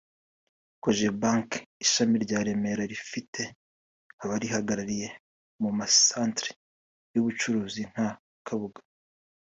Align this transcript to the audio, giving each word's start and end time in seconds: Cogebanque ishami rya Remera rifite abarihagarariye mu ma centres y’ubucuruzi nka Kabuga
Cogebanque 0.83 1.57
ishami 1.85 2.15
rya 2.25 2.39
Remera 2.47 2.83
rifite 2.91 3.41
abarihagarariye 4.23 5.07
mu 5.61 5.69
ma 5.77 5.85
centres 5.99 6.55
y’ubucuruzi 7.13 7.81
nka 7.91 8.07
Kabuga 8.47 8.79